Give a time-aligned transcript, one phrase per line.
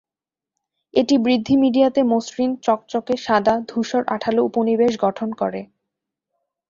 [0.93, 5.61] এটি বৃদ্ধি মিডিয়াতে মসৃণ, চকচকে, সাদা-ধূসর, আঠালো উপনিবেশ গঠন করে।